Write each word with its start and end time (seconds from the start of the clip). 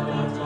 love 0.00 0.32
us. 0.32 0.39